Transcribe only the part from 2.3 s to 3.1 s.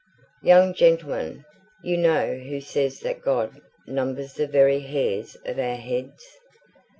who says